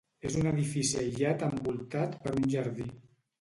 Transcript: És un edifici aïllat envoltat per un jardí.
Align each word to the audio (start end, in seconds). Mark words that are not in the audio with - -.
És 0.27 0.35
un 0.37 0.47
edifici 0.51 0.97
aïllat 1.01 1.45
envoltat 1.49 2.17
per 2.25 2.35
un 2.41 2.49
jardí. 2.57 2.89